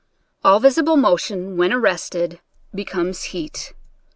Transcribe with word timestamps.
All 0.43 0.59
visible 0.59 0.97
motion, 0.97 1.57
when 1.57 1.71
arrested, 1.71 2.39
becomes 2.73 3.25
heat. 3.25 3.73